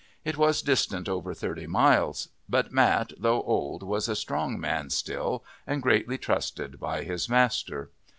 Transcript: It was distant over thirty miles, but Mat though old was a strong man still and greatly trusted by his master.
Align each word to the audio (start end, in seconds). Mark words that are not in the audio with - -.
It 0.25 0.35
was 0.35 0.63
distant 0.63 1.07
over 1.07 1.31
thirty 1.31 1.67
miles, 1.67 2.29
but 2.49 2.71
Mat 2.71 3.13
though 3.19 3.43
old 3.43 3.83
was 3.83 4.09
a 4.09 4.15
strong 4.15 4.59
man 4.59 4.89
still 4.89 5.43
and 5.67 5.79
greatly 5.83 6.17
trusted 6.17 6.79
by 6.79 7.03
his 7.03 7.29
master. 7.29 7.91